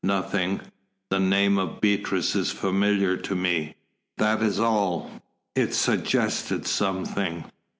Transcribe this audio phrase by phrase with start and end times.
[0.03, 0.61] "Nothing;
[1.11, 3.75] the name of Beatrice is familiar to me,
[4.17, 5.11] that is all.
[5.55, 7.43] It suggested something."